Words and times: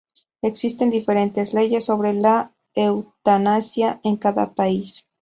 Existen 0.41 0.89
diferentes 0.89 1.53
leyes 1.53 1.85
sobre 1.85 2.11
la 2.15 2.55
eutanasia 2.73 4.01
en 4.03 4.15
cada 4.17 4.55
país. 4.55 5.05